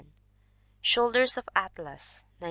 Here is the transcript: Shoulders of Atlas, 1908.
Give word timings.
Shoulders 0.81 1.37
of 1.37 1.47
Atlas, 1.55 2.23
1908. 2.25 2.25